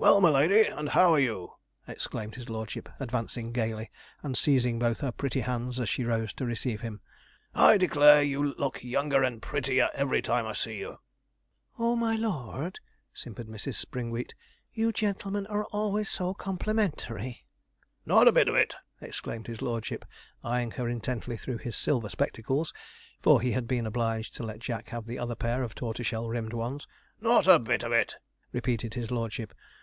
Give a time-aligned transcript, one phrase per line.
[0.00, 1.54] 'Well, my lady, and how are you?'
[1.88, 3.90] exclaimed his lordship, advancing gaily,
[4.22, 7.00] and seizing both her pretty hands as she rose to receive him.
[7.52, 11.00] 'I declare, you look younger and prettier every time I see you.'
[11.80, 11.96] 'Oh!
[11.96, 12.78] my lord,'
[13.12, 13.74] simpered Mrs.
[13.74, 14.34] Springwheat,
[14.72, 17.44] 'you gentlemen are always so complimentary.'
[18.06, 20.04] 'Not a bit of it!' exclaimed his lordship,
[20.44, 22.72] eyeing her intently through his silver spectacles,
[23.20, 26.52] for he had been obliged to let Jack have the other pair of tortoiseshell rimmed
[26.52, 26.86] ones.
[27.20, 28.14] 'Not a bit of it,'
[28.52, 29.52] repeated his lordship.